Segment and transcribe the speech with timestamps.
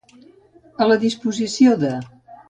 [0.85, 1.93] A la disposició de.